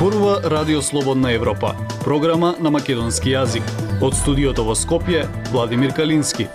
зборува 0.00 0.40
Радио 0.44 0.82
Слободна 0.82 1.32
Европа, 1.32 1.74
програма 2.04 2.54
на 2.60 2.70
македонски 2.70 3.34
јазик. 3.34 3.66
Од 4.00 4.14
студиото 4.16 4.64
во 4.64 4.72
Скопје, 4.72 5.26
Владимир 5.52 5.92
Калински. 5.92 6.46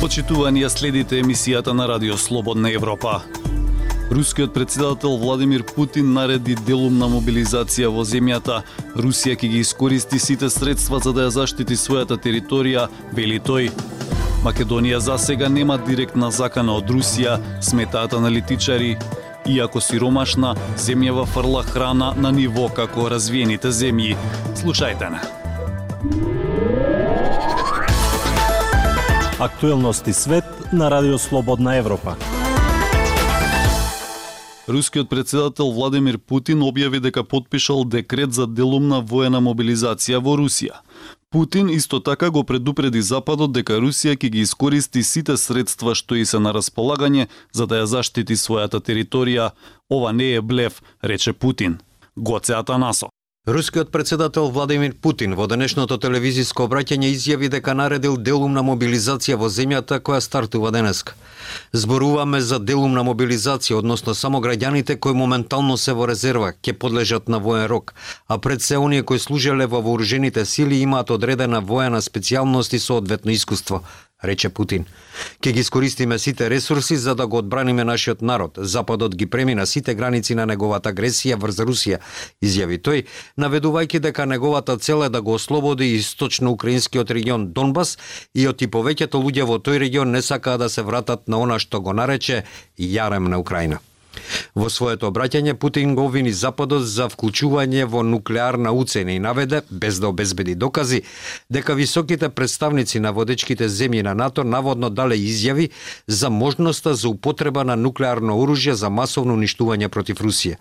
Почитувани 0.00 0.64
ја 0.64 0.70
следите 0.74 1.22
емисијата 1.22 1.76
на 1.78 1.86
Радио 1.86 2.18
Слободна 2.18 2.72
Европа. 2.74 3.22
Рускиот 4.10 4.54
председател 4.54 5.14
Владимир 5.16 5.62
Путин 5.62 6.10
нареди 6.12 6.58
делумна 6.66 7.06
мобилизација 7.06 7.86
во 7.86 8.02
земјата. 8.02 8.64
Русија 8.98 9.38
ќе 9.38 9.46
ги 9.46 9.62
искористи 9.62 10.18
сите 10.18 10.50
средства 10.50 10.98
за 10.98 11.12
да 11.12 11.30
ја 11.30 11.38
заштити 11.38 11.78
својата 11.78 12.18
територија, 12.18 12.88
вели 13.14 13.38
тој. 13.38 13.70
Македонија 14.46 14.98
за 14.98 15.18
сега 15.18 15.48
нема 15.48 15.74
директна 15.78 16.28
закана 16.30 16.76
од 16.78 16.90
Русија, 16.94 17.32
сметаат 17.68 18.12
аналитичари. 18.14 18.92
Иако 19.50 19.80
сиромашна, 19.82 20.52
земјава 20.78 21.24
фрла 21.26 21.64
храна 21.66 22.12
на 22.14 22.30
ниво 22.30 22.68
како 22.76 23.08
развиените 23.10 23.74
земји. 23.74 24.14
Слушајте 24.62 25.10
на. 25.10 25.20
Актуелности 29.48 30.12
свет 30.12 30.72
на 30.72 30.90
Радио 30.90 31.18
Слободна 31.18 31.76
Европа. 31.76 32.14
Рускиот 34.68 35.08
председател 35.08 35.70
Владимир 35.70 36.18
Путин 36.18 36.62
објави 36.62 36.98
дека 37.00 37.24
подпишал 37.24 37.84
декрет 37.84 38.32
за 38.32 38.46
делумна 38.46 38.98
воена 39.00 39.38
мобилизација 39.38 40.18
во 40.18 40.38
Русија. 40.38 40.82
Путин 41.30 41.68
исто 41.68 42.00
така 42.00 42.30
го 42.30 42.44
предупреди 42.44 43.02
Западот 43.02 43.52
дека 43.52 43.80
Русија 43.82 44.14
ќе 44.14 44.30
ги 44.30 44.44
искористи 44.46 45.02
сите 45.02 45.36
средства 45.36 45.94
што 45.94 46.14
и 46.14 46.24
се 46.24 46.38
на 46.38 46.52
располагање 46.54 47.26
за 47.52 47.66
да 47.66 47.82
ја 47.82 47.90
заштити 47.90 48.36
својата 48.38 48.80
територија. 48.80 49.50
Ова 49.90 50.12
не 50.12 50.32
е 50.34 50.40
блеф, 50.40 50.82
рече 51.02 51.32
Путин. 51.32 51.78
Гоце 52.16 52.54
Атанасо. 52.54 53.10
Рускиот 53.46 53.92
председател 53.92 54.50
Владимир 54.50 54.94
Путин 55.02 55.36
во 55.38 55.44
денешното 55.46 56.00
телевизиско 56.02 56.64
обраќање 56.66 57.12
изјави 57.14 57.46
дека 57.46 57.76
наредил 57.78 58.16
делумна 58.18 58.64
мобилизација 58.66 59.36
во 59.38 59.46
земјата 59.46 60.00
која 60.02 60.18
стартува 60.20 60.72
денеска. 60.74 61.14
Зборуваме 61.72 62.40
за 62.40 62.58
делумна 62.58 63.04
мобилизација, 63.06 63.78
односно 63.78 64.14
само 64.14 64.40
граѓаните 64.42 64.98
кои 64.98 65.14
моментално 65.14 65.76
се 65.76 65.94
во 65.94 66.08
резерва 66.10 66.50
ќе 66.58 66.74
подлежат 66.74 67.28
на 67.28 67.38
воен 67.38 67.66
рок, 67.70 67.94
а 68.26 68.38
пред 68.38 68.62
се 68.62 68.82
оние 68.82 69.06
кои 69.06 69.18
служеле 69.18 69.66
во 69.66 69.80
вооружените 69.80 70.44
сили 70.44 70.82
имаат 70.82 71.10
одредена 71.10 71.60
воена 71.60 72.02
специјалност 72.02 72.74
и 72.74 72.82
соодветно 72.82 73.30
искуство, 73.30 73.84
рече 74.24 74.48
Путин. 74.48 74.84
Ке 75.40 75.52
ги 75.52 75.60
искористиме 75.60 76.18
сите 76.18 76.50
ресурси 76.50 76.96
за 76.96 77.14
да 77.14 77.26
го 77.26 77.36
одбраниме 77.36 77.84
нашиот 77.84 78.22
народ. 78.22 78.58
Западот 78.58 79.16
ги 79.16 79.26
премина 79.26 79.66
сите 79.66 79.94
граници 79.94 80.34
на 80.34 80.46
неговата 80.46 80.92
агресија 80.92 81.36
врз 81.36 81.60
Русија, 81.64 81.98
изјави 82.42 82.80
тој, 82.80 83.04
наведувајќи 83.38 84.00
дека 84.00 84.26
неговата 84.26 84.78
цел 84.78 85.04
е 85.04 85.08
да 85.08 85.22
го 85.22 85.34
ослободи 85.34 85.94
источно 85.96 86.52
украинскиот 86.52 87.10
регион 87.10 87.52
Донбас 87.52 87.98
и 88.34 88.48
оти 88.48 88.66
повеќето 88.66 89.20
луѓе 89.20 89.44
во 89.44 89.58
тој 89.58 89.78
регион 89.78 90.10
не 90.10 90.22
сакаа 90.22 90.58
да 90.58 90.68
се 90.68 90.82
вратат 90.82 91.28
на 91.28 91.40
она 91.40 91.58
што 91.58 91.80
го 91.80 91.92
нарече 91.92 92.44
јарем 92.78 93.28
на 93.28 93.38
Украина. 93.38 93.80
Во 94.54 94.70
своето 94.70 95.10
обраќање 95.10 95.54
Путин 95.54 95.94
го 95.94 96.06
обвини 96.06 96.32
Западот 96.32 96.86
за 96.88 97.08
вклучување 97.12 97.84
во 97.84 98.02
нуклеарна 98.02 98.72
уцена 98.72 99.12
и 99.12 99.18
наведе, 99.18 99.62
без 99.70 99.98
да 100.00 100.08
обезбеди 100.08 100.54
докази, 100.54 101.02
дека 101.50 101.74
високите 101.74 102.28
представници 102.28 103.00
на 103.00 103.12
водечките 103.12 103.68
земји 103.68 104.02
на 104.02 104.14
НАТО 104.14 104.44
наводно 104.44 104.90
дале 104.90 105.16
изјави 105.16 105.70
за 106.06 106.30
можноста 106.30 106.94
за 106.94 107.08
употреба 107.08 107.64
на 107.64 107.76
нуклеарно 107.76 108.38
оружје 108.40 108.72
за 108.72 108.90
масовно 108.90 109.34
уништување 109.34 109.88
против 109.88 110.20
Русија. 110.24 110.56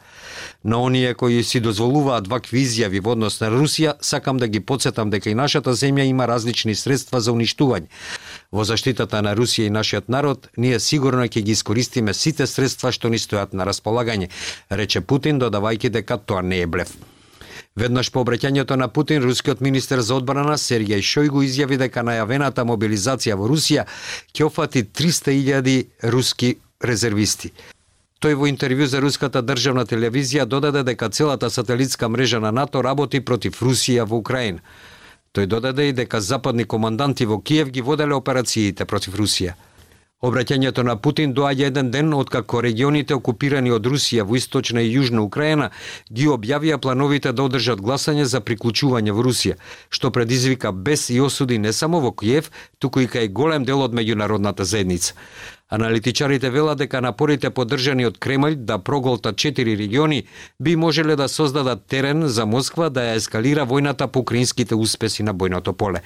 На 0.64 0.82
оние 0.82 1.14
кои 1.14 1.44
си 1.44 1.60
дозволуваат 1.60 2.28
вакви 2.28 2.66
изјави 2.66 3.00
во 3.00 3.16
однос 3.16 3.40
на 3.42 3.50
Русија, 3.54 3.96
сакам 4.02 4.38
да 4.38 4.48
ги 4.48 4.60
подсетам 4.60 5.10
дека 5.10 5.30
и 5.30 5.36
нашата 5.36 5.72
земја 5.74 6.04
има 6.04 6.28
различни 6.28 6.76
средства 6.76 7.22
за 7.22 7.32
уништување. 7.32 7.88
Во 8.56 8.64
заштитата 8.64 9.20
на 9.20 9.34
Русија 9.36 9.68
и 9.68 9.74
нашиот 9.74 10.06
народ, 10.08 10.48
ние 10.56 10.78
сигурно 10.80 11.26
ќе 11.28 11.42
ги 11.44 11.52
искористиме 11.52 12.14
сите 12.16 12.46
средства 12.48 12.92
што 12.96 13.10
ни 13.12 13.20
стојат 13.20 13.52
на 13.52 13.66
располагање, 13.68 14.30
рече 14.70 15.02
Путин, 15.02 15.42
додавајќи 15.44 15.92
дека 15.98 16.16
тоа 16.18 16.42
не 16.42 16.62
е 16.64 16.68
блеф. 16.68 16.94
Веднаш 17.76 18.12
по 18.16 18.24
обраќањето 18.24 18.78
на 18.80 18.88
Путин, 18.88 19.24
рускиот 19.28 19.60
министер 19.60 20.00
за 20.00 20.16
одбрана 20.16 20.56
Сергеј 20.56 21.04
Шојгу 21.04 21.44
изјави 21.44 21.82
дека 21.84 22.06
најавената 22.08 22.64
мобилизација 22.64 23.36
во 23.36 23.52
Русија 23.52 23.84
ќе 24.32 24.48
офати 24.48 24.86
300.000 24.88 26.10
руски 26.16 26.56
резервисти. 26.80 27.52
Тој 28.24 28.40
во 28.40 28.48
интервју 28.48 28.88
за 28.88 29.04
руската 29.04 29.44
државна 29.44 29.84
телевизија 29.84 30.48
додаде 30.48 30.88
дека 30.88 31.10
целата 31.10 31.50
сателитска 31.50 32.08
мрежа 32.08 32.40
на 32.40 32.56
НАТО 32.56 32.82
работи 32.82 33.20
против 33.20 33.60
Русија 33.60 34.08
во 34.08 34.24
Украина. 34.24 34.64
Тој 35.36 35.50
додаде 35.52 35.90
и 35.90 35.94
дека 35.94 36.22
западни 36.24 36.64
команданти 36.64 37.26
во 37.28 37.42
Киев 37.42 37.70
ги 37.70 37.82
воделе 37.82 38.16
операциите 38.16 38.86
против 38.86 39.18
Русија. 39.20 39.56
Обраќањето 40.24 40.84
на 40.88 40.96
Путин 40.96 41.34
доаѓа 41.36 41.68
еден 41.68 41.90
ден 41.92 42.14
откако 42.16 42.62
регионите 42.64 43.14
окупирани 43.14 43.74
од 43.76 43.86
Русија 43.86 44.24
во 44.24 44.38
источна 44.40 44.82
и 44.82 44.94
јужна 44.94 45.20
Украина 45.20 45.68
ги 46.10 46.30
објавија 46.32 46.78
плановите 46.80 47.34
да 47.36 47.44
одржат 47.44 47.84
гласање 47.84 48.24
за 48.24 48.40
приклучување 48.40 49.12
во 49.12 49.26
Русија, 49.28 49.60
што 49.90 50.12
предизвика 50.16 50.72
бес 50.72 51.10
и 51.10 51.20
осуди 51.20 51.58
не 51.58 51.74
само 51.74 52.00
во 52.00 52.14
Киев, 52.16 52.50
туку 52.80 53.04
и 53.04 53.12
кај 53.12 53.28
голем 53.28 53.68
дел 53.68 53.84
од 53.84 53.92
меѓународната 53.92 54.64
заедница. 54.64 55.14
Аналитичарите 55.70 56.50
велат 56.50 56.78
дека 56.78 57.00
напорите 57.02 57.50
поддржани 57.50 58.06
од 58.06 58.20
Кремљ 58.22 58.54
да 58.70 58.78
проголтат 58.78 59.38
четири 59.42 59.74
региони 59.78 60.28
би 60.62 60.76
можеле 60.76 61.16
да 61.16 61.28
создадат 61.28 61.86
терен 61.90 62.28
за 62.28 62.46
Москва 62.46 62.90
да 62.90 63.02
ја 63.02 63.16
ескалира 63.18 63.66
војната 63.66 64.06
по 64.08 64.22
украинските 64.22 64.76
успеси 64.76 65.24
на 65.24 65.34
бојното 65.34 65.74
поле. 65.74 66.04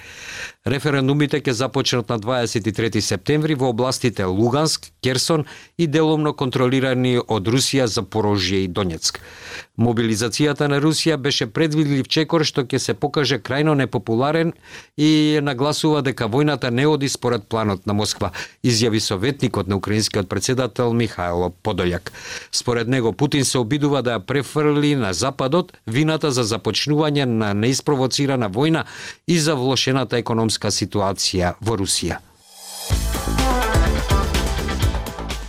Референдумите 0.66 1.42
ќе 1.44 1.50
започнат 1.50 2.08
на 2.08 2.18
23 2.18 3.00
септември 3.00 3.54
во 3.54 3.68
областите 3.68 4.24
Луганск, 4.24 4.88
Керсон 5.04 5.44
и 5.78 5.86
деломно 5.86 6.32
контролирани 6.32 7.18
од 7.20 7.44
Русија 7.44 7.84
за 7.84 8.00
Порожје 8.02 8.64
и 8.64 8.68
Донецк. 8.68 9.20
Мобилизацијата 9.80 10.66
на 10.68 10.76
Русија 10.76 11.16
беше 11.16 11.46
предвидлив 11.48 12.08
чекор 12.08 12.42
што 12.44 12.66
ќе 12.68 12.78
се 12.78 12.94
покаже 12.94 13.38
крајно 13.40 13.72
непопуларен 13.80 14.52
и 15.00 15.40
нагласува 15.40 16.02
дека 16.04 16.28
војната 16.28 16.68
не 16.70 16.84
оди 16.86 17.08
според 17.08 17.46
планот 17.48 17.86
на 17.86 17.94
Москва, 17.96 18.30
изјави 18.62 19.00
советникот 19.00 19.68
на 19.72 19.78
украинскиот 19.80 20.28
председател 20.28 20.92
Михајло 20.92 21.52
Подолјак. 21.64 22.12
Според 22.52 22.88
него 22.88 23.12
Путин 23.12 23.44
се 23.44 23.58
обидува 23.58 24.02
да 24.02 24.18
ја 24.18 24.24
префрли 24.24 24.94
на 25.00 25.14
Западот 25.14 25.72
вината 25.86 26.30
за 26.30 26.44
започнување 26.44 27.24
на 27.24 27.54
неиспровоцирана 27.54 28.50
војна 28.50 28.84
и 29.26 29.38
за 29.38 29.54
влошената 29.56 30.20
економска 30.20 30.68
ситуација 30.68 31.54
во 31.60 31.78
Русија. 31.80 32.20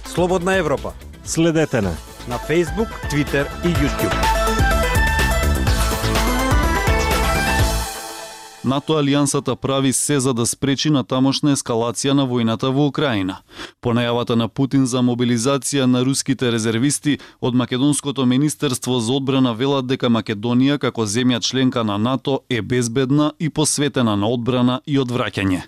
Слободна 0.07 0.55
Европа. 0.55 0.93
Следете 1.25 1.81
на 1.81 2.10
на 2.27 2.37
Facebook, 2.37 2.89
Twitter 3.09 3.45
и 3.63 3.67
YouTube. 3.67 4.15
НАТО 8.63 8.93
алијансата 8.93 9.55
прави 9.55 9.93
се 9.93 10.19
за 10.19 10.33
да 10.33 10.45
спречи 10.45 10.89
на 10.89 11.03
тамошна 11.03 11.55
ескалација 11.57 12.13
на 12.13 12.27
војната 12.29 12.69
во 12.69 12.85
Украина. 12.87 13.41
По 13.81 13.93
најавата 13.97 14.35
на 14.35 14.47
Путин 14.47 14.85
за 14.85 15.01
мобилизација 15.01 15.85
на 15.85 16.03
руските 16.05 16.51
резервисти 16.51 17.17
од 17.41 17.55
Македонското 17.55 18.25
министерство 18.25 18.99
за 18.99 19.13
одбрана 19.13 19.53
велат 19.53 19.87
дека 19.87 20.09
Македонија 20.09 20.77
како 20.77 21.05
земја 21.05 21.41
членка 21.41 21.83
на 21.83 21.97
НАТО 21.97 22.39
е 22.49 22.61
безбедна 22.61 23.31
и 23.39 23.49
посветена 23.49 24.15
на 24.15 24.29
одбрана 24.29 24.81
и 24.85 24.99
одвраќање. 24.99 25.61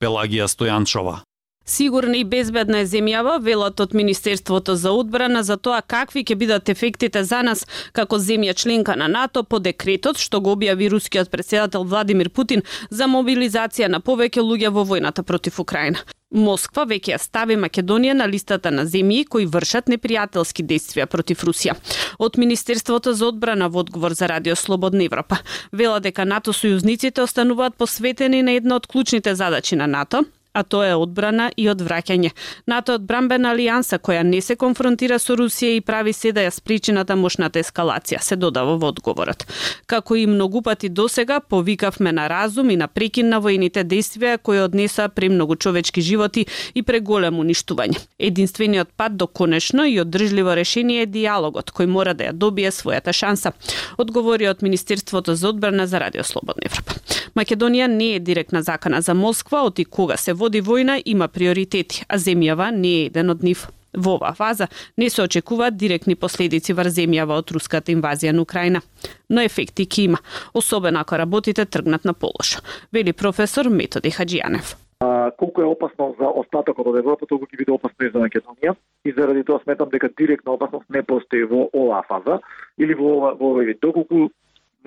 Пелагија 0.00 0.44
Стојанчова 0.44 1.25
Сигурна 1.68 2.16
и 2.16 2.24
безбедна 2.24 2.78
е 2.78 2.86
земјава, 2.86 3.40
велат 3.42 3.80
од 3.80 3.94
Министерството 3.94 4.76
за 4.78 4.92
одбрана 4.94 5.42
за 5.42 5.56
тоа 5.56 5.80
какви 5.82 6.22
ќе 6.22 6.34
бидат 6.38 6.68
ефектите 6.68 7.24
за 7.24 7.40
нас 7.42 7.64
како 7.92 8.20
земја 8.22 8.54
членка 8.54 8.94
на 8.96 9.08
НАТО 9.08 9.42
по 9.42 9.58
декретот 9.58 10.22
што 10.22 10.40
го 10.40 10.54
објави 10.54 10.86
рускиот 10.90 11.30
председател 11.30 11.82
Владимир 11.82 12.30
Путин 12.30 12.62
за 12.90 13.10
мобилизација 13.10 13.88
на 13.90 13.98
повеќе 14.00 14.46
луѓе 14.46 14.70
во 14.70 14.84
војната 14.86 15.26
против 15.26 15.58
Украина. 15.58 15.98
Москва 16.30 16.84
веќе 16.86 17.16
ја 17.16 17.18
стави 17.18 17.58
Македонија 17.58 18.14
на 18.14 18.30
листата 18.30 18.70
на 18.70 18.86
земји 18.86 19.26
кои 19.26 19.46
вршат 19.46 19.90
непријателски 19.90 20.62
действија 20.62 21.06
против 21.10 21.42
Русија. 21.42 21.74
Од 22.18 22.38
Министерството 22.38 23.12
за 23.14 23.26
одбрана 23.26 23.68
во 23.68 23.82
одговор 23.82 24.14
за 24.14 24.28
Радио 24.28 24.54
Слободна 24.56 25.04
Европа 25.04 25.38
вела 25.72 25.98
дека 26.00 26.24
НАТО 26.24 26.54
сојузниците 26.54 27.26
остануваат 27.26 27.74
посветени 27.74 28.42
на 28.42 28.54
една 28.54 28.76
од 28.76 28.86
клучните 28.86 29.34
задачи 29.34 29.76
на 29.76 29.86
НАТО, 29.86 30.24
а 30.56 30.62
тоа 30.62 30.88
е 30.88 30.94
одбрана 30.96 31.50
и 31.56 31.66
одвраќање. 31.68 32.30
НАТО 32.66 32.96
одбранбена 32.96 33.52
алијанса 33.52 33.98
која 34.00 34.22
не 34.24 34.40
се 34.40 34.56
конфронтира 34.56 35.18
со 35.20 35.36
Русија 35.36 35.76
и 35.76 35.82
прави 35.84 36.14
се 36.16 36.32
да 36.32 36.46
ја 36.46 36.52
спречи 36.54 36.94
натамошната 36.96 37.60
ескалација, 37.60 38.22
се 38.24 38.38
додава 38.40 38.78
во 38.80 38.88
одговорот. 38.94 39.44
Како 39.86 40.16
и 40.16 40.26
многу 40.26 40.62
пати 40.62 40.88
досега, 40.88 41.40
повикавме 41.40 42.12
на 42.12 42.28
разум 42.32 42.70
и 42.70 42.76
на 42.76 42.88
прекин 42.88 43.28
на 43.28 43.40
војните 43.44 43.84
действија 43.84 44.38
кои 44.38 44.62
однеса 44.64 45.08
премногу 45.08 45.56
човечки 45.56 46.00
животи 46.00 46.46
и 46.74 46.82
преголемо 46.82 47.44
уништување. 47.44 48.00
Единствениот 48.18 48.88
пат 48.96 49.16
до 49.16 49.26
конечно 49.26 49.84
и 49.84 50.00
одржливо 50.00 50.56
решение 50.56 51.02
е 51.02 51.06
диалогот 51.06 51.70
кој 51.70 51.86
мора 51.86 52.14
да 52.14 52.30
ја 52.30 52.32
добие 52.32 52.72
својата 52.72 53.12
шанса, 53.12 53.52
одговори 53.98 54.48
од 54.48 54.62
Министерството 54.62 55.34
за 55.34 55.48
одбрана 55.48 55.86
за 55.86 56.00
Радио 56.00 56.24
Слободна 56.24 56.64
Европа. 56.64 56.94
Македонија 57.36 57.86
не 57.86 58.14
е 58.16 58.20
директна 58.20 58.62
закана 58.62 59.00
за 59.00 59.14
Москва, 59.14 59.62
оти 59.62 59.84
кога 59.84 60.16
се 60.16 60.32
води 60.32 60.62
војна 60.62 61.02
има 61.04 61.28
приоритети, 61.28 62.04
а 62.08 62.16
земјава 62.16 62.70
не 62.72 62.92
е 63.00 63.02
еден 63.10 63.30
од 63.30 63.42
нив. 63.44 63.66
Во 63.92 64.14
оваа 64.16 64.32
фаза 64.32 64.68
не 64.96 65.10
се 65.10 65.22
очекуваат 65.22 65.76
директни 65.76 66.16
последици 66.16 66.72
врз 66.72 66.94
земјава 66.96 67.36
од 67.36 67.50
руската 67.52 67.92
инвазија 67.92 68.32
на 68.32 68.40
Украина, 68.40 68.80
но 69.28 69.44
ефекти 69.44 69.84
ќе 69.84 70.04
има, 70.04 70.18
особено 70.54 71.00
ако 71.00 71.18
работите 71.20 71.64
тргнат 71.64 72.04
на 72.04 72.14
полошо, 72.14 72.62
вели 72.92 73.12
професор 73.12 73.68
Методи 73.68 74.10
Хаджијанев. 74.10 74.72
А, 75.00 75.30
колку 75.30 75.60
е 75.60 75.64
опасно 75.64 76.14
за 76.18 76.30
остатокот 76.40 76.86
од 76.86 76.96
Европа, 77.02 77.26
толку 77.26 77.44
ќе 77.44 77.58
биде 77.58 77.72
опасно 77.72 78.06
и 78.06 78.10
за 78.14 78.22
Македонија. 78.24 78.76
И 79.04 79.12
заради 79.12 79.44
тоа 79.44 79.60
сметам 79.64 79.92
дека 79.92 80.08
директна 80.08 80.56
опасност 80.56 80.88
не 80.88 81.02
постои 81.02 81.44
во 81.44 81.68
оваа 81.72 82.00
фаза 82.08 82.40
или 82.78 82.94
во 82.94 83.12
ова 83.18 83.34
во 83.36 83.52
овој 83.52 83.74
вид. 83.74 83.80
Доколку 83.84 84.30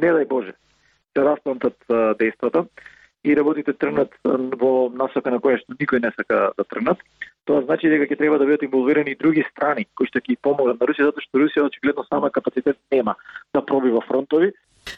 не 0.01 0.09
дај 0.09 0.25
Боже 0.25 0.57
Да 1.19 1.25
се 1.25 1.29
расплантат 1.29 1.75
действата 2.19 2.65
и 3.23 3.35
работите 3.35 3.73
тргнат 3.73 4.13
во 4.23 4.89
насока 4.95 5.31
на 5.31 5.39
која 5.43 5.59
што 5.59 5.75
никој 5.75 5.99
не 5.99 6.11
сака 6.15 6.51
да 6.55 6.63
тргнат, 6.63 7.01
тоа 7.43 7.65
значи 7.65 7.91
дека 7.91 8.07
ќе 8.07 8.17
треба 8.17 8.37
да 8.39 8.45
бидат 8.47 8.63
инволвирани 8.63 9.11
и 9.11 9.19
други 9.19 9.43
страни 9.51 9.85
кои 9.95 10.07
што 10.07 10.23
ќе 10.23 10.37
помогнат 10.41 10.79
на 10.79 10.87
Русија 10.87 11.09
затоа 11.09 11.25
што 11.25 11.43
Русија 11.43 11.67
очигледно 11.67 12.05
сама 12.07 12.31
капацитет 12.31 12.79
нема 12.91 13.15
да 13.53 13.61
пробива 13.61 14.01
фронтови 14.07 14.53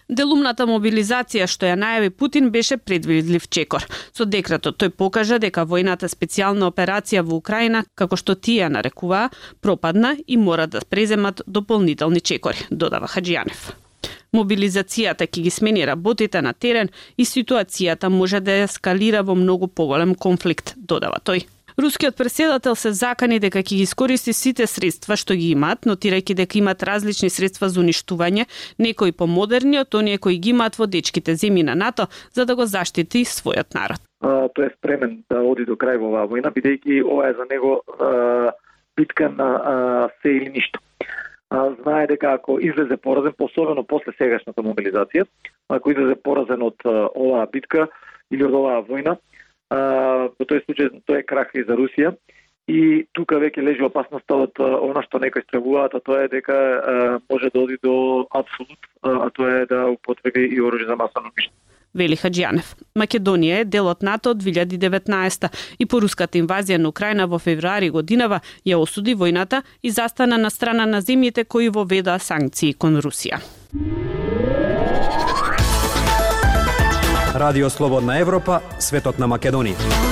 Делумната 0.08 0.68
мобилизација 0.70 1.48
што 1.50 1.66
ја 1.66 1.76
најави 1.82 2.12
Путин 2.14 2.52
беше 2.54 2.78
предвидлив 2.78 3.48
чекор. 3.50 3.88
Со 4.14 4.26
декретот 4.26 4.78
тој 4.78 4.94
покажа 4.94 5.40
дека 5.42 5.66
војната 5.66 6.08
специјална 6.12 6.70
операција 6.70 7.26
во 7.26 7.42
Украина, 7.42 7.84
како 7.96 8.16
што 8.16 8.36
тие 8.36 8.70
нарекуваа, 8.70 9.32
пропадна 9.62 10.16
и 10.28 10.38
мора 10.38 10.68
да 10.68 10.86
преземат 10.88 11.42
дополнителни 11.48 12.22
чекори, 12.22 12.68
додава 12.70 13.10
Хаджијанев. 13.10 13.72
Мобилизацијата 14.32 15.26
ќе 15.28 15.42
ги 15.44 15.52
смени 15.52 15.82
работите 15.84 16.40
на 16.42 16.54
терен 16.54 16.88
и 17.20 17.26
ситуацијата 17.28 18.08
може 18.08 18.40
да 18.40 18.54
ескалира 18.64 19.26
во 19.28 19.36
многу 19.36 19.68
поголем 19.68 20.14
конфликт, 20.16 20.72
додава 20.78 21.20
тој. 21.20 21.44
Рускиот 21.76 22.16
преседател 22.16 22.76
се 22.80 22.94
закани 22.96 23.40
дека 23.44 23.60
ќе 23.60 23.76
ги 23.76 23.84
искористи 23.84 24.32
сите 24.32 24.68
средства 24.72 25.18
што 25.20 25.36
ги 25.36 25.50
имаат, 25.52 25.84
нотирајќи 25.84 26.38
дека 26.40 26.60
имаат 26.60 26.84
различни 26.88 27.28
средства 27.30 27.68
за 27.68 27.82
уништување, 27.84 28.46
некои 28.80 29.12
помодерни 29.12 29.82
од 29.84 30.00
оние 30.00 30.18
кои 30.18 30.40
ги 30.40 30.56
имаат 30.56 30.80
во 30.80 30.88
дечките 30.88 31.36
земји 31.36 31.68
на 31.68 31.76
НАТО, 31.76 32.08
за 32.32 32.46
да 32.48 32.56
го 32.56 32.64
заштити 32.66 33.26
својот 33.28 33.76
народ. 33.76 34.00
Тој 34.24 34.70
е 34.70 34.76
спремен 34.78 35.24
да 35.28 35.44
оди 35.44 35.68
до 35.68 35.76
крај 35.76 36.00
во 36.00 36.08
оваа 36.14 36.32
војна, 36.32 36.56
бидејќи 36.56 37.04
ова 37.04 37.28
е 37.28 37.36
за 37.36 37.50
него 37.52 37.84
битка 38.96 39.28
на 39.28 40.08
се 40.22 40.38
или 40.40 40.56
ништо. 40.56 40.80
Знае 41.52 42.08
дека 42.08 42.34
ако 42.38 42.60
излезе 42.64 42.98
поразен, 42.98 43.34
посебено 43.38 43.84
после 43.84 44.14
сегашната 44.18 44.64
мобилизација, 44.64 45.26
ако 45.70 45.92
излезе 45.92 46.16
поразен 46.16 46.64
од 46.64 46.86
оваа 46.88 47.48
битка 47.52 47.90
или 48.32 48.46
од 48.48 48.56
оваа 48.56 48.86
војна, 48.88 49.18
во 49.72 50.48
тој 50.48 50.64
случај 50.64 50.94
тоа 51.04 51.20
е 51.20 51.28
крах 51.28 51.52
и 51.56 51.66
за 51.68 51.76
Русија. 51.76 52.16
И 52.72 53.04
тука 53.12 53.36
веќе 53.42 53.66
лежи 53.66 53.84
опасноста 53.84 54.38
од 54.46 54.60
она 54.62 55.02
што 55.04 55.20
некои 55.20 55.44
стравуваат, 55.44 55.96
а 55.98 56.00
тоа 56.00 56.24
е 56.24 56.30
дека 56.32 56.56
а, 56.56 57.20
може 57.28 57.50
да 57.52 57.60
оди 57.60 57.78
до 57.84 58.28
абсолют, 58.32 58.88
а, 59.02 59.28
а 59.28 59.30
тоа 59.30 59.64
е 59.64 59.66
да 59.66 59.90
употреби 59.92 60.46
и 60.46 60.62
оружје 60.62 60.88
за 60.88 60.96
масовно 60.96 61.34
уништување 61.34 61.71
вели 61.94 62.16
Хаджијанев. 62.16 62.76
Македонија 62.96 63.62
е 63.62 63.66
дел 63.66 63.88
од 63.88 64.04
НАТО 64.04 64.36
од 64.36 64.44
2019 64.44 65.50
и 65.80 65.86
по 65.86 66.00
руската 66.00 66.38
инвазија 66.38 66.78
на 66.78 66.90
Украина 66.90 67.28
во 67.28 67.40
февруари 67.40 67.90
годинава 67.90 68.42
ја 68.66 68.80
осуди 68.82 69.16
војната 69.16 69.62
и 69.82 69.92
застана 69.92 70.38
на 70.38 70.50
страна 70.50 70.86
на 70.86 71.02
земјите 71.02 71.46
кои 71.46 71.70
воведаа 71.70 72.20
санкции 72.20 72.74
кон 72.74 72.98
Русија. 72.98 73.42
Радио 77.36 77.70
Слободна 77.70 78.20
Европа, 78.20 78.62
светот 78.80 79.20
на 79.20 79.28
Македонија. 79.28 80.12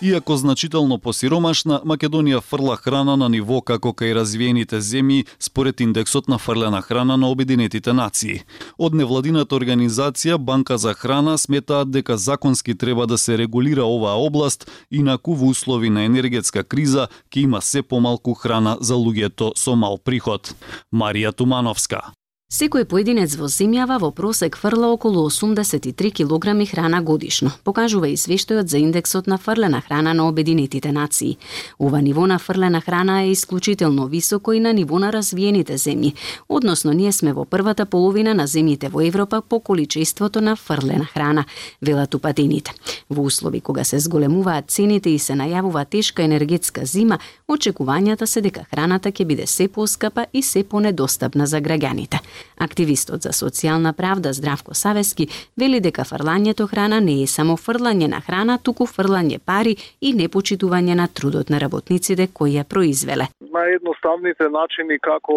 Иако 0.00 0.36
значително 0.36 0.98
посиромашна, 1.00 1.78
Македонија 1.84 2.42
фрла 2.44 2.76
храна 2.76 3.14
на 3.16 3.30
ниво 3.32 3.62
како 3.64 3.94
кај 3.96 4.12
развиените 4.18 4.76
земји 4.84 5.24
според 5.40 5.80
индексот 5.80 6.28
на 6.28 6.36
фрлена 6.38 6.82
храна 6.82 7.16
на 7.16 7.30
Обединетите 7.30 7.92
нации. 7.92 8.42
Од 8.78 8.94
невладината 8.94 9.56
организација 9.56 10.36
Банка 10.36 10.76
за 10.78 10.92
храна 10.94 11.38
сметаат 11.38 11.90
дека 11.90 12.16
законски 12.16 12.74
треба 12.74 13.06
да 13.06 13.18
се 13.18 13.38
регулира 13.38 13.84
оваа 13.84 14.20
област, 14.20 14.68
инаку 14.90 15.34
во 15.34 15.48
услови 15.48 15.88
на 15.90 16.04
енергетска 16.04 16.64
криза 16.64 17.08
ќе 17.32 17.48
има 17.48 17.62
се 17.62 17.82
помалку 17.82 18.34
храна 18.34 18.76
за 18.80 18.94
луѓето 18.94 19.54
со 19.56 19.76
мал 19.76 19.96
приход. 19.98 20.52
Марија 20.92 21.32
Тумановска 21.32 22.12
Секој 22.46 22.84
поединец 22.86 23.32
во 23.34 23.48
земјава 23.50 23.96
во 23.98 24.08
просек 24.14 24.54
фрла 24.56 24.92
околу 24.94 25.24
83 25.26 26.12
килограми 26.14 26.64
храна 26.64 27.00
годишно, 27.02 27.50
покажува 27.64 28.06
и 28.06 28.14
свештојот 28.16 28.70
за 28.70 28.78
индексот 28.78 29.26
на 29.26 29.36
фрлена 29.36 29.80
храна 29.82 30.12
на 30.14 30.28
Обединетите 30.28 30.92
нации. 30.92 31.38
Ова 31.78 31.98
ниво 32.00 32.26
на 32.26 32.38
фрлена 32.38 32.80
храна 32.80 33.22
е 33.22 33.30
исклучително 33.30 34.06
високо 34.06 34.52
и 34.52 34.60
на 34.60 34.72
ниво 34.72 34.98
на 34.98 35.10
развиените 35.12 35.74
земји, 35.74 36.14
односно 36.48 36.92
ние 36.92 37.12
сме 37.12 37.32
во 37.32 37.44
првата 37.44 37.84
половина 37.84 38.34
на 38.34 38.46
земјите 38.46 38.88
во 38.88 39.02
Европа 39.02 39.42
по 39.42 39.58
количеството 39.60 40.40
на 40.40 40.54
фрлена 40.56 41.04
храна, 41.04 41.44
велат 41.82 42.14
упатените. 42.14 42.72
Во 43.10 43.22
услови 43.22 43.60
кога 43.60 43.84
се 43.84 43.98
зголемуваат 43.98 44.70
цените 44.70 45.10
и 45.10 45.18
се 45.18 45.34
најавува 45.34 45.84
тешка 45.90 46.22
енергетска 46.22 46.86
зима, 46.86 47.18
очекувањата 47.48 48.24
се 48.24 48.40
дека 48.40 48.64
храната 48.70 49.10
ќе 49.10 49.24
биде 49.26 49.46
се 49.46 49.68
поскапа 49.68 50.26
и 50.32 50.42
се 50.42 50.62
понедостапна 50.62 51.46
за 51.46 51.60
граѓаните. 51.60 52.22
Активистот 52.56 53.22
за 53.22 53.32
социјална 53.36 53.92
правда 53.92 54.32
Здравко 54.32 54.74
Савески 54.74 55.28
вели 55.56 55.80
дека 55.80 56.04
фрлањето 56.04 56.68
храна 56.70 57.00
не 57.00 57.22
е 57.22 57.26
само 57.26 57.56
фрлање 57.56 58.08
на 58.08 58.20
храна, 58.20 58.58
туку 58.58 58.86
фрлање 58.86 59.38
пари 59.38 59.76
и 60.00 60.12
непочитување 60.14 60.94
на 60.94 61.08
трудот 61.08 61.50
на 61.50 61.60
работниците 61.60 62.28
кои 62.32 62.56
ја 62.56 62.64
произвеле. 62.64 63.28
Наједноставните 63.40 64.48
начини 64.52 64.98
како 64.98 65.36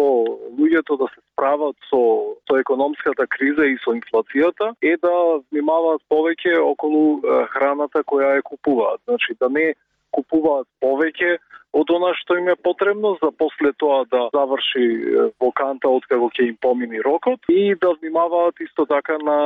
луѓето 0.58 0.98
да 1.00 1.10
се 1.14 1.20
справат 1.32 1.76
со 1.90 2.00
со 2.48 2.56
економската 2.58 3.26
криза 3.26 3.64
и 3.66 3.76
со 3.84 3.94
инфлацијата 3.94 4.72
е 4.82 4.96
да 5.02 5.14
внимаваат 5.52 6.02
повеќе 6.10 6.58
околу 6.58 7.20
храната 7.52 8.02
која 8.02 8.36
ја 8.38 8.42
купуваат. 8.42 9.00
Значи 9.08 9.36
да 9.40 9.48
не 9.48 9.72
купуваат 10.10 10.66
повеќе 10.82 11.38
од 11.72 11.90
она 11.90 12.10
што 12.18 12.36
им 12.36 12.48
е 12.48 12.56
потребно 12.56 13.16
за 13.22 13.30
после 13.30 13.72
тоа 13.78 14.04
да 14.10 14.28
заврши 14.34 14.84
воканта 15.40 15.88
откако 15.88 16.30
ќе 16.34 16.48
им 16.48 16.56
помини 16.60 16.98
рокот 16.98 17.46
и 17.48 17.74
да 17.80 17.94
внимаваат 17.94 18.54
исто 18.60 18.86
така 18.86 19.18
на 19.22 19.38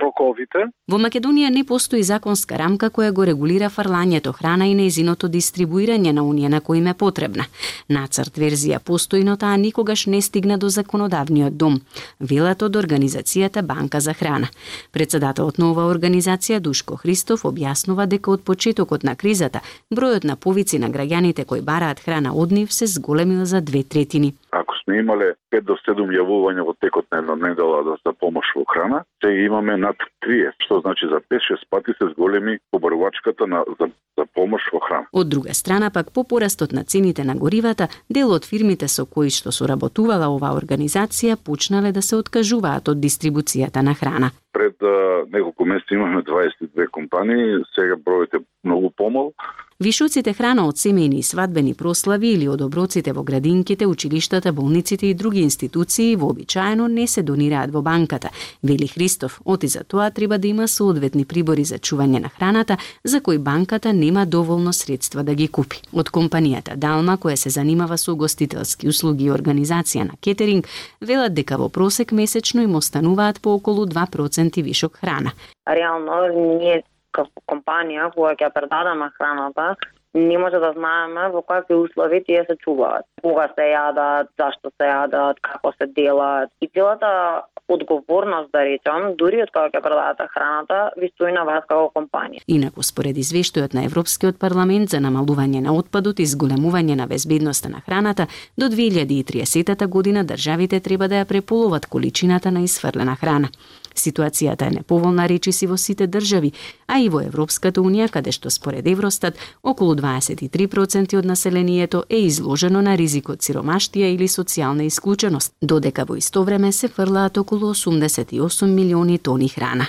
роковите. 0.00 0.68
Во 0.88 0.98
Македонија 1.00 1.48
не 1.48 1.64
постои 1.64 2.02
законска 2.02 2.58
рамка 2.58 2.90
која 2.90 3.12
го 3.12 3.24
регулира 3.24 3.70
фрлањето 3.72 4.32
храна 4.36 4.66
и 4.68 4.74
неизиното 4.74 5.28
дистрибуирање 5.28 6.12
на 6.12 6.22
унија 6.22 6.50
на 6.52 6.60
кој 6.60 6.82
им 6.82 6.90
е 6.92 6.94
потребна. 6.94 7.46
Нацрт 7.88 8.36
верзија 8.36 8.80
постои, 8.84 9.24
но 9.24 9.36
таа 9.36 9.56
никогаш 9.56 10.06
не 10.06 10.20
стигна 10.20 10.58
до 10.58 10.68
законодавниот 10.68 11.56
дом, 11.56 11.80
велат 12.20 12.62
од 12.62 12.76
организацијата 12.76 13.62
Банка 13.62 14.00
за 14.00 14.14
храна. 14.14 14.50
Председателот 14.92 15.58
на 15.58 15.70
оваа 15.70 15.88
организација 15.94 16.60
Душко 16.60 16.96
Христов 16.96 17.44
објаснува 17.44 18.06
дека 18.06 18.30
од 18.30 18.44
почетокот 18.44 19.02
на 19.02 19.16
кризата 19.16 19.60
бројот 19.90 20.24
на 20.24 20.36
повици 20.36 20.78
на 20.78 20.90
граѓаните 20.90 21.44
кои 21.44 21.60
бараат 21.70 22.00
храна 22.04 22.30
од 22.42 22.52
нив 22.52 22.72
се 22.72 22.86
зголемил 22.86 23.44
за 23.44 23.60
две 23.60 23.82
третини. 23.92 24.34
Ако 24.50 24.74
сме 24.84 24.98
имале 24.98 25.34
5 25.54 25.60
до 25.70 25.74
7 25.86 26.10
јавувања 26.18 26.66
во 26.66 26.74
текот 26.82 27.06
на 27.12 27.18
една 27.22 27.36
недела 27.36 27.82
да 27.86 27.96
за 28.04 28.12
помош 28.12 28.46
во 28.56 28.64
храна, 28.72 29.04
се 29.22 29.30
имаме 29.46 29.76
над 29.76 29.96
30, 30.26 30.66
што 30.66 30.80
значи 30.80 31.06
за 31.12 31.20
5-6 31.30 31.66
пати 31.70 31.94
се 31.98 32.10
зголеми 32.12 32.58
побарувачката 32.70 33.46
на 33.46 33.62
за, 33.78 33.90
за 34.18 34.24
помош 34.34 34.66
во 34.72 34.80
храна. 34.86 35.06
Од 35.12 35.28
друга 35.28 35.54
страна 35.54 35.90
пак 35.90 36.12
по 36.12 36.24
порастот 36.24 36.72
на 36.72 36.84
цените 36.84 37.24
на 37.24 37.34
горивата, 37.34 37.88
дел 38.10 38.34
од 38.34 38.44
фирмите 38.50 38.88
со 38.88 39.06
кои 39.06 39.30
што 39.30 39.54
соработувала 39.54 40.30
оваа 40.34 40.58
организација 40.58 41.38
почнале 41.38 41.92
да 41.92 42.02
се 42.02 42.16
откажуваат 42.16 42.88
од 42.88 42.98
дистрибуцијата 43.06 43.82
на 43.86 43.94
храна. 43.94 44.30
Пред 44.52 44.82
а, 44.82 45.22
неколку 45.30 45.64
месеци 45.64 45.94
имаме 45.94 46.22
22 46.22 46.90
компании, 46.90 47.62
сега 47.74 47.94
бројот 47.94 48.40
е 48.40 48.44
многу 48.64 48.90
помал 48.90 49.34
Вишуците 49.80 50.34
храна 50.36 50.66
од 50.68 50.76
семејни 50.76 51.22
и 51.22 51.24
свадбени 51.24 51.70
прослави 51.72 52.34
или 52.34 52.48
од 52.52 52.60
оброците 52.60 53.14
во 53.16 53.22
градинките, 53.24 53.86
училиштата, 53.88 54.52
болниците 54.52 55.06
и 55.06 55.14
други 55.14 55.40
институции 55.40 56.16
вообичаено 56.16 56.88
не 56.88 57.06
се 57.06 57.22
донираат 57.22 57.72
во 57.72 57.80
банката. 57.82 58.28
Вели 58.62 58.88
Христов, 58.88 59.40
оти 59.44 59.68
за 59.68 59.84
тоа 59.84 60.10
треба 60.10 60.38
да 60.38 60.48
има 60.48 60.68
соодветни 60.68 61.24
прибори 61.24 61.64
за 61.64 61.78
чување 61.78 62.20
на 62.20 62.28
храната, 62.28 62.76
за 63.04 63.20
кои 63.20 63.38
банката 63.38 63.92
нема 63.92 64.26
доволно 64.26 64.72
средства 64.72 65.24
да 65.24 65.34
ги 65.34 65.48
купи. 65.48 65.80
Од 65.92 66.12
компанијата 66.12 66.76
Далма, 66.76 67.16
која 67.16 67.40
се 67.40 67.48
занимава 67.48 67.96
со 67.96 68.14
гостителски 68.16 68.88
услуги 68.88 69.24
и 69.24 69.32
организација 69.32 70.04
на 70.04 70.20
кетеринг, 70.20 70.68
велат 71.00 71.32
дека 71.32 71.56
во 71.56 71.70
просек 71.72 72.12
месечно 72.12 72.60
им 72.60 72.76
остануваат 72.76 73.40
по 73.40 73.56
околу 73.56 73.86
2% 73.86 74.62
вишок 74.62 75.00
храна. 75.00 75.32
Реално, 75.64 76.12
ние 76.60 76.82
како 77.10 77.44
компанија 77.52 78.10
која 78.14 78.36
ќе 78.38 78.52
предадаме 78.54 79.10
храната, 79.16 79.74
не 80.14 80.38
може 80.38 80.58
да 80.58 80.72
знаеме 80.72 81.28
во 81.30 81.42
какви 81.42 81.74
услови 81.74 82.24
тие 82.24 82.44
се 82.46 82.56
чуваат. 82.64 83.06
Кога 83.22 83.46
се 83.54 83.70
јадат, 83.70 84.32
зашто 84.38 84.72
се 84.74 84.88
јадат, 84.90 85.38
како 85.40 85.72
се 85.78 85.86
делат. 85.86 86.50
И 86.60 86.68
целата 86.68 87.42
одговорност, 87.68 88.50
да 88.52 88.64
речам, 88.66 89.14
дури 89.16 89.42
од 89.42 89.52
кога 89.54 89.70
ќе 89.70 89.82
продавате 89.82 90.26
храната, 90.34 90.78
ви 90.98 91.10
стои 91.14 91.30
на 91.32 91.44
вас 91.46 91.62
како 91.68 91.92
компанија. 91.94 92.42
Инаку, 92.50 92.82
според 92.82 93.20
извештајот 93.22 93.74
на 93.74 93.84
Европскиот 93.86 94.40
парламент 94.42 94.90
за 94.90 94.98
намалување 94.98 95.62
на 95.62 95.74
отпадот 95.78 96.18
и 96.18 96.26
зголемување 96.26 96.98
на 96.98 97.06
безбедноста 97.06 97.70
на 97.70 97.80
храната, 97.86 98.26
до 98.58 98.66
2030 98.66 99.86
година 99.86 100.24
државите 100.24 100.80
треба 100.80 101.08
да 101.08 101.22
ја 101.22 101.28
преполуват 101.28 101.86
количината 101.86 102.50
на 102.50 102.66
изфрлена 102.66 103.14
храна. 103.16 103.54
Ситуацијата 104.00 104.66
е 104.66 104.74
неповолна 104.78 105.26
речиси 105.28 105.66
во 105.68 105.76
сите 105.76 106.06
држави, 106.06 106.52
а 106.88 106.98
и 107.04 107.08
во 107.12 107.20
Европската 107.20 107.82
Унија, 107.84 108.08
каде 108.08 108.32
што 108.32 108.50
според 108.50 108.86
Евростат, 108.88 109.36
околу 109.62 109.94
23% 109.94 111.18
од 111.18 111.28
населението 111.28 112.04
е 112.08 112.24
изложено 112.24 112.80
на 112.82 112.96
ризик 112.96 113.28
од 113.28 113.44
сиромаштија 113.44 114.14
или 114.14 114.28
социјална 114.28 114.88
исклученост, 114.88 115.52
додека 115.62 116.06
во 116.08 116.16
исто 116.16 116.44
време 116.44 116.72
се 116.72 116.88
фрлаат 116.88 117.36
околу 117.36 117.74
88 117.74 118.66
милиони 118.66 119.18
тони 119.18 119.48
храна. 119.48 119.86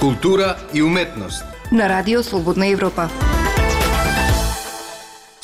Култура 0.00 0.56
и 0.74 0.82
уметност 0.82 1.44
на 1.72 1.88
Радио 1.88 2.22
Слободна 2.22 2.66
Европа. 2.66 3.27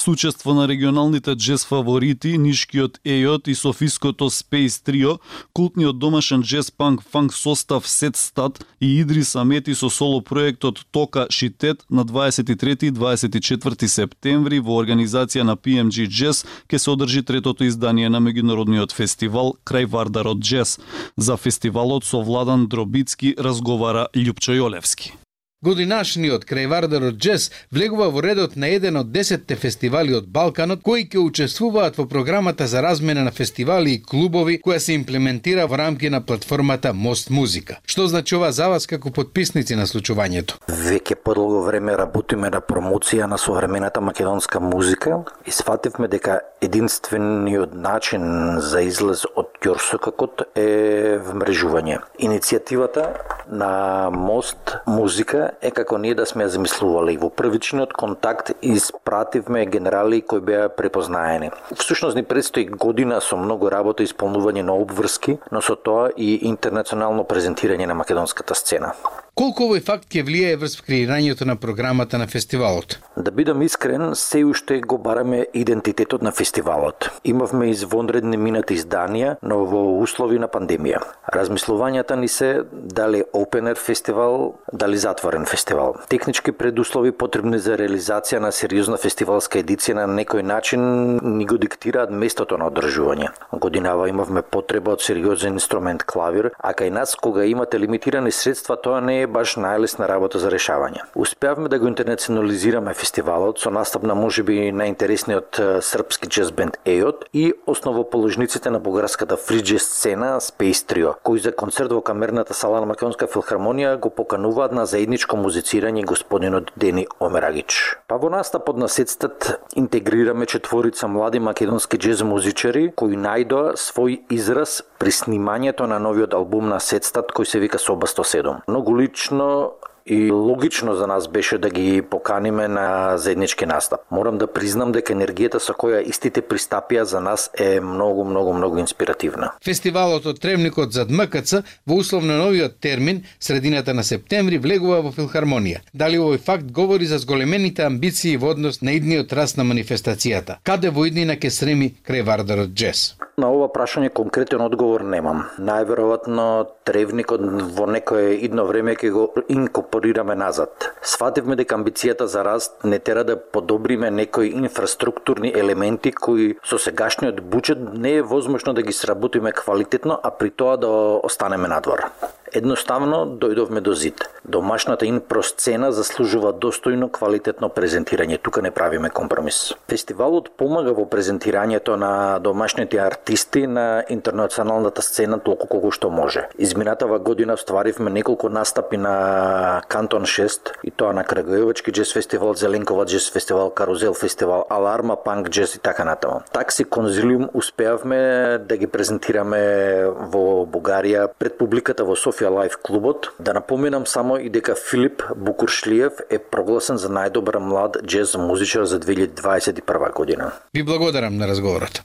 Сучество 0.05 0.55
на 0.55 0.69
регионалните 0.69 1.33
джез 1.33 1.63
фаворити, 1.65 2.35
нишкиот 2.39 2.99
Ејот 3.09 3.49
и 3.49 3.55
софиското 3.57 4.29
Space 4.29 4.77
Trio, 4.85 5.15
култниот 5.57 5.99
домашен 5.99 6.43
джез 6.43 6.71
панк 6.71 7.01
фанк 7.13 7.33
состав 7.33 7.89
Сет 7.89 8.17
Стат 8.17 8.67
и 8.81 9.01
Идрис 9.01 9.35
Амети 9.37 9.75
со 9.75 9.89
соло 9.89 10.21
проектот 10.21 10.85
Тока 10.91 11.27
Шитет 11.31 11.87
на 11.91 12.05
23 12.05 12.85
и 12.85 12.93
24 12.93 13.87
септември 13.87 14.61
во 14.61 14.77
организација 14.85 15.43
на 15.43 15.57
PMG 15.57 16.05
Jazz 16.05 16.45
ке 16.69 16.79
се 16.79 16.91
одржи 16.91 17.25
третото 17.25 17.65
издание 17.65 18.13
на 18.13 18.21
меѓународниот 18.21 18.93
фестивал 18.93 19.57
Крај 19.65 19.87
Вардарот 19.87 20.39
Джез. 20.39 20.79
За 21.17 21.37
фестивалот 21.37 22.05
со 22.05 22.21
Владан 22.21 22.69
Дробицки 22.69 23.35
разговара 23.39 24.09
Љупчо 24.13 24.53
Јолевски. 24.53 25.24
Годинашниот 25.65 26.43
крајвардарот 26.45 27.17
Джес 27.17 27.47
влегува 27.73 28.11
во 28.13 28.21
редот 28.21 28.57
на 28.61 28.69
еден 28.69 28.99
од 29.01 29.09
10 29.15 29.55
фестивали 29.57 30.13
од 30.13 30.27
Балканот 30.29 30.83
кои 30.85 31.07
ќе 31.09 31.23
учествуваат 31.23 31.97
во 31.97 32.05
програмата 32.11 32.67
за 32.69 32.83
размена 32.85 33.23
на 33.25 33.33
фестивали 33.33 33.95
и 33.95 34.03
клубови 34.03 34.59
која 34.61 34.77
се 34.79 34.93
имплементира 34.99 35.65
во 35.67 35.79
рамки 35.81 36.11
на 36.13 36.21
платформата 36.21 36.93
Мост 36.93 37.31
Музика. 37.31 37.79
Што 37.87 38.07
значи 38.13 38.37
ова 38.37 38.53
за 38.53 38.69
вас 38.69 38.87
како 38.87 39.11
подписници 39.11 39.79
на 39.81 39.87
случувањето? 39.89 40.61
Веќе 40.69 41.17
подолго 41.17 41.63
време 41.65 41.97
работиме 41.97 42.53
на 42.53 42.61
промоција 42.61 43.25
на 43.25 43.41
современата 43.41 44.05
македонска 44.05 44.61
музика 44.61 45.23
и 45.47 45.51
сфативме 45.51 46.09
дека 46.13 46.41
единствениот 46.61 47.73
начин 47.73 48.61
за 48.61 48.85
излез 48.85 49.25
од 49.37 49.44
ќорсокакот 49.65 50.45
е 50.59 51.19
вмрежување. 51.25 51.99
Иницијативата 52.21 53.07
на 53.49 54.11
Мост 54.13 54.77
Музика 54.87 55.51
е 55.63 55.71
како 55.71 55.99
ние 55.99 56.15
да 56.15 56.27
сме 56.29 56.45
ја 56.45 56.53
замислували. 56.59 57.17
Во 57.21 57.31
првичниот 57.31 57.97
контакт 57.97 58.53
испративме 58.63 59.65
генерали 59.67 60.21
кои 60.21 60.41
беа 60.41 60.69
препознаени. 60.69 61.51
Всушност 61.75 62.17
ни 62.17 62.23
предстои 62.23 62.67
година 62.67 63.21
со 63.21 63.37
многу 63.41 63.71
работа 63.73 64.05
и 64.05 64.09
исполнување 64.09 64.63
на 64.63 64.77
обврски, 64.77 65.39
но 65.53 65.63
со 65.63 65.77
тоа 65.77 66.11
и 66.17 66.45
интернационално 66.49 67.25
презентирање 67.25 67.87
на 67.87 67.95
македонската 67.95 68.55
сцена. 68.55 68.93
Колку 69.35 69.65
овој 69.67 69.81
факт 69.83 70.13
ќе 70.15 70.23
влијае 70.23 70.59
врз 70.61 70.77
креирањето 70.87 71.43
на 71.43 71.57
програмата 71.59 72.21
на 72.23 72.29
фестивалот? 72.31 73.01
Да 73.17 73.33
бидам 73.35 73.63
искрен, 73.67 74.13
се 74.15 74.45
уште 74.47 74.77
го 74.81 74.99
бараме 74.99 75.47
идентитетот 75.55 76.23
на 76.23 76.31
фестивалот. 76.31 77.09
Имавме 77.25 77.73
извонредни 77.73 78.39
минати 78.39 78.77
изданија, 78.79 79.33
но 79.43 79.57
во 79.67 79.81
услови 79.99 80.39
на 80.39 80.47
пандемија. 80.47 81.01
Размислувањата 81.35 82.15
ни 82.15 82.29
се 82.29 82.63
дали 82.73 83.25
open 83.35 83.73
air 83.73 83.81
фестивал, 83.87 84.55
дали 84.73 84.97
затворен 84.97 85.47
фестивал. 85.51 85.97
Технички 86.09 86.53
предуслови 86.53 87.11
потребни 87.11 87.59
за 87.59 87.75
реализација 87.75 88.39
на 88.39 88.53
сериозна 88.53 89.01
фестивалска 89.03 89.59
едиција 89.59 89.99
на 89.99 90.07
некој 90.07 90.47
начин 90.47 91.19
ни 91.39 91.47
го 91.47 91.59
диктираат 91.59 92.15
местото 92.15 92.55
на 92.59 92.71
одржување. 92.71 93.33
Годинава 93.51 94.09
имавме 94.09 94.43
потреба 94.43 94.95
од 94.95 95.03
сериозен 95.03 95.59
инструмент 95.59 96.07
клавир, 96.07 96.53
а 96.59 96.71
кај 96.71 96.95
нас 96.95 97.19
кога 97.19 97.45
имате 97.45 97.83
лимитирани 97.83 98.31
средства, 98.31 98.79
тоа 98.79 99.01
не 99.01 99.24
е 99.24 99.24
баш 99.27 99.57
најлесна 99.57 100.09
работа 100.09 100.39
за 100.39 100.51
решавање. 100.53 101.05
Успеавме 101.15 101.69
да 101.69 101.79
го 101.79 101.89
интернационализираме 101.89 102.95
фестивалот 102.95 103.59
со 103.59 103.71
настап 103.71 104.03
на 104.03 104.15
можеби 104.15 104.71
најинтересниот 104.73 105.61
српски 105.83 106.29
джаз 106.29 106.53
бенд 106.53 106.79
Ејот 106.85 107.27
и 107.33 107.53
основоположниците 107.67 108.71
на 108.71 108.81
бугарската 108.81 109.37
фриджес 109.37 109.87
сцена 109.89 110.41
Space 110.41 110.85
Trio, 110.89 111.15
кои 111.23 111.39
за 111.39 111.53
концерт 111.53 111.93
во 111.93 112.01
камерната 112.01 112.55
сала 112.55 112.81
на 112.81 112.87
Македонска 112.87 113.27
филхармонија 113.27 113.97
го 113.99 114.11
покануваат 114.11 114.73
на 114.73 114.87
заедничко 114.87 115.37
музицирање 115.37 116.05
господинот 116.05 116.73
Дени 116.77 117.07
Омерагич. 117.21 117.99
Па 118.09 118.17
во 118.17 118.31
настапот 118.31 118.77
на 118.77 118.89
сетстат 118.89 119.61
интегрираме 119.77 120.47
четворица 120.47 121.09
млади 121.09 121.39
македонски 121.39 121.99
джез 121.99 122.23
музичари 122.23 122.91
кои 122.97 123.17
најдоа 123.17 123.75
свој 123.79 124.21
израз 124.31 124.83
при 124.99 125.13
снимањето 125.13 125.87
на 125.87 125.99
новиот 125.99 126.35
албум 126.35 126.69
на 126.73 126.79
Сетстат 126.81 127.33
кој 127.37 127.45
се 127.45 127.59
вика 127.61 127.79
Соба 127.79 128.07
107. 128.09 128.63
Многу 128.69 128.95
логично 129.15 129.71
и 130.07 130.31
логично 130.31 130.95
за 130.95 131.07
нас 131.07 131.29
беше 131.29 131.59
да 131.59 131.71
ги 131.71 132.03
поканиме 132.03 132.69
на 132.69 133.19
заеднички 133.19 133.67
настап. 133.67 134.01
Морам 134.11 134.39
да 134.39 134.47
признам 134.47 134.93
дека 134.93 135.15
енергијата 135.15 135.57
со 135.65 135.73
која 135.73 136.03
истите 136.05 136.43
пристапија 136.43 137.03
за 137.09 137.21
нас 137.25 137.49
е 137.57 137.81
многу, 137.81 138.25
многу, 138.25 138.53
многу 138.53 138.79
инспиративна. 138.79 139.55
Фестивалот 139.65 140.27
од 140.27 140.41
Тревникот 140.41 140.93
за 140.93 141.07
ДМКЦ 141.09 141.63
во 141.87 141.97
условно 141.97 142.37
новиот 142.37 142.77
термин, 142.81 143.25
средината 143.41 143.95
на 143.95 144.05
септември, 144.05 144.59
влегува 144.59 145.01
во 145.01 145.13
филхармонија. 145.15 145.81
Дали 145.95 146.21
овој 146.21 146.39
факт 146.39 146.69
говори 146.69 147.07
за 147.07 147.19
зголемените 147.19 147.87
амбиции 147.89 148.37
во 148.37 148.53
однос 148.53 148.83
на 148.83 148.93
идниот 148.99 149.33
раст 149.33 149.57
на 149.57 149.65
манифестацијата? 149.65 150.61
Каде 150.63 150.91
во 150.91 151.09
иднина 151.09 151.41
ке 151.41 151.51
среми 151.51 151.95
крај 152.05 152.27
Вардарот 152.29 152.77
Джес? 152.77 153.15
На 153.35 153.49
ова 153.51 153.67
прашање 153.75 154.13
конкретен 154.15 154.61
одговор 154.63 155.03
немам. 155.03 155.41
Најверојатно 155.59 156.45
Тревникот 156.87 157.43
во 157.75 157.87
некое 157.91 158.37
идно 158.47 158.63
време 158.69 158.95
ќе 158.95 159.11
го 159.11 159.25
инкорпорираме 159.51 160.37
назад. 160.39 160.87
Свативме 161.03 161.57
дека 161.59 161.75
амбицијата 161.75 162.29
за 162.31 162.45
раст 162.47 162.85
не 162.85 163.01
тера 163.03 163.25
да 163.25 163.35
подобриме 163.37 164.13
некои 164.15 164.53
инфраструктурни 164.55 165.51
елементи 165.51 166.13
кои 166.13 166.53
со 166.63 166.79
сегашниот 166.79 167.43
буџет 167.43 167.83
не 167.99 168.15
е 168.21 168.23
возможно 168.23 168.75
да 168.75 168.87
ги 168.87 168.93
сработиме 168.93 169.53
квалитетно, 169.53 170.21
а 170.23 170.31
при 170.31 170.51
тоа 170.51 170.77
да 170.77 170.89
останеме 171.25 171.69
надвор. 171.69 172.07
Едноставно 172.55 173.25
дојдовме 173.27 173.81
до 173.81 173.95
зид. 173.99 174.29
Домашната 174.45 175.07
инпросцена 175.09 175.89
заслужува 175.93 176.53
достојно 176.53 177.09
квалитетно 177.11 177.67
презентирање. 177.67 178.39
Тука 178.39 178.63
не 178.63 178.71
правиме 178.71 179.11
компромис. 179.11 179.73
Фестивалот 179.91 180.53
помага 180.61 180.93
во 180.95 181.09
презентирањето 181.11 181.97
на 181.99 182.39
домашните 182.39 183.01
артисти 183.25 183.67
на 183.67 184.05
интернационалната 184.09 185.03
сцена 185.03 185.39
толку 185.41 185.67
колку 185.67 185.91
што 185.91 186.11
може. 186.11 186.49
Изминатава 186.59 187.19
година 187.19 187.57
стваривме 187.57 188.11
неколку 188.11 188.49
настапи 188.49 188.97
на 188.97 189.83
Кантон 189.89 190.27
6 190.29 190.73
и 190.85 190.91
тоа 190.91 191.13
на 191.13 191.25
Крагојовачки 191.25 191.93
джез 191.93 192.13
фестивал, 192.13 192.55
Зеленкова 192.55 193.07
джез 193.07 193.31
фестивал, 193.33 193.71
Карузел 193.71 194.15
фестивал, 194.15 194.67
Аларма 194.69 195.17
панк 195.17 195.49
джез 195.49 195.75
и 195.75 195.79
така 195.79 196.05
натаму. 196.05 196.43
Такси 196.53 196.85
конзилиум 196.85 197.49
успеавме 197.55 198.59
да 198.69 198.77
ги 198.77 198.87
презентираме 198.87 200.05
во 200.05 200.67
Бугарија 200.69 201.31
пред 201.39 201.57
публиката 201.59 202.05
во 202.05 202.17
Софија 202.17 202.53
Лайф 202.53 202.77
клубот. 202.77 203.33
Да 203.39 203.55
напоменам 203.55 204.07
само 204.07 204.37
и 204.37 204.51
дека 204.51 204.75
Филип 204.75 205.23
Букуршлиев 205.37 206.21
е 206.31 206.39
прогласен 206.39 207.01
за 207.01 207.09
најдобар 207.09 207.57
млад 207.57 207.97
джез 208.05 208.37
музичар 208.37 208.85
за 208.85 209.01
2021 209.01 210.13
година. 210.13 210.53
Ви 210.75 210.83
благодарам 210.83 211.37
на 211.37 211.49
разговорот. 211.49 212.05